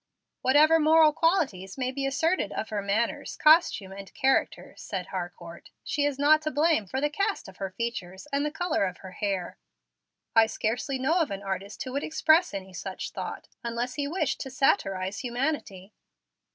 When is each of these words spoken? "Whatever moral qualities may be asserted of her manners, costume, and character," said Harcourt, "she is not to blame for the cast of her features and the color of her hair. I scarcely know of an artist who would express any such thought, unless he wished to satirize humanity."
"Whatever 0.41 0.79
moral 0.79 1.13
qualities 1.13 1.77
may 1.77 1.91
be 1.91 2.07
asserted 2.07 2.51
of 2.53 2.69
her 2.69 2.81
manners, 2.81 3.37
costume, 3.37 3.91
and 3.91 4.11
character," 4.15 4.73
said 4.75 5.09
Harcourt, 5.09 5.69
"she 5.83 6.05
is 6.05 6.17
not 6.17 6.41
to 6.41 6.49
blame 6.49 6.87
for 6.87 6.99
the 6.99 7.07
cast 7.11 7.47
of 7.47 7.57
her 7.57 7.69
features 7.69 8.27
and 8.33 8.43
the 8.43 8.49
color 8.49 8.85
of 8.85 8.97
her 9.05 9.11
hair. 9.11 9.59
I 10.35 10.47
scarcely 10.47 10.97
know 10.97 11.19
of 11.19 11.29
an 11.29 11.43
artist 11.43 11.83
who 11.83 11.91
would 11.91 12.03
express 12.03 12.51
any 12.51 12.73
such 12.73 13.11
thought, 13.11 13.47
unless 13.63 13.93
he 13.93 14.07
wished 14.07 14.39
to 14.41 14.49
satirize 14.49 15.19
humanity." 15.19 15.93